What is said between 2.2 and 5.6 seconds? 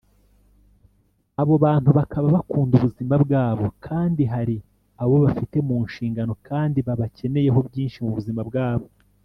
bakunda ubuzima bwabo kandi hari abo bafite